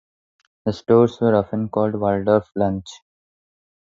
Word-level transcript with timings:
The 0.65 0.73
stores 0.73 1.21
were 1.21 1.35
often 1.35 1.69
called 1.69 1.93
"Waldorf 1.93 2.49
Lunch". 2.55 2.87